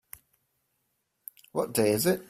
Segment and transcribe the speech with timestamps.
[1.51, 2.19] What day is it?